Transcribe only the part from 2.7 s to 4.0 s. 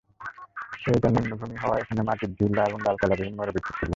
ডাল-পালাবিহীন মরুবৃক্ষ ছিল।